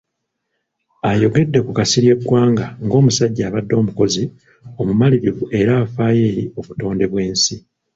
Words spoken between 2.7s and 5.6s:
ng'omusajja abadde omukozi, omumalirivu